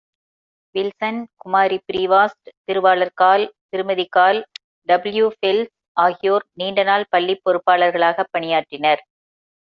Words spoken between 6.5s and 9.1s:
நீண்ட நாள் பள்ளிப்பொறுப்பாளர்களாகப் பணியாற்றினர்.